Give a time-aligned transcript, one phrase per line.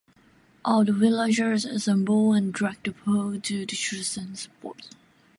[0.65, 4.87] All the villagers assemble and drag the pole to the chosen spot.